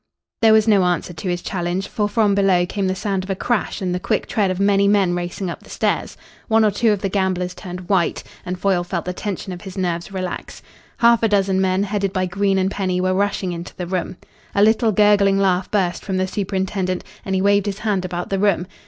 [0.41, 3.35] There was no answer to his challenge, for from below came the sound of a
[3.35, 6.17] crash and the quick tread of many men racing up the stairs.
[6.47, 9.77] One or two of the gamblers turned white, and Foyle felt the tension of his
[9.77, 10.63] nerves relax.
[10.97, 14.17] Half a dozen men, headed by Green and Penny, were rushing into the room.
[14.55, 18.39] A little gurgling laugh burst from the superintendent, and he waved his hand about the
[18.39, 18.65] room.